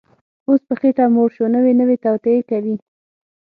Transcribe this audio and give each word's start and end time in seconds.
اوس 0.47 0.61
په 0.67 0.73
خېټه 0.79 1.05
موړ 1.15 1.29
شو، 1.35 1.45
نوې 1.55 1.73
نوې 1.79 1.97
توطیې 2.05 2.41
کوي 2.49 2.75